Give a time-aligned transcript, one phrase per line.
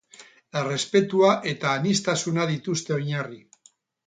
[0.61, 3.41] Errespetua eta aniztasuna dituzte oinarri.